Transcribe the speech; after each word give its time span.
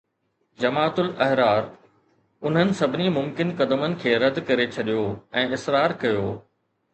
جماعت 0.61 1.01
الاحرار 1.01 1.67
انهن 2.49 2.73
سڀني 2.79 3.11
ممڪن 3.19 3.53
قدمن 3.61 3.95
کي 4.05 4.17
رد 4.25 4.41
ڪري 4.49 4.67
ڇڏيو 4.79 5.05
۽ 5.43 5.47
اصرار 5.61 5.97
ڪيو 6.07 6.27